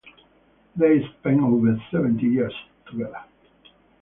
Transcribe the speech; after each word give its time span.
They 0.75 0.99
spent 1.03 1.41
over 1.43 1.79
seventy 1.91 2.25
years 2.25 2.55
together. 2.89 3.21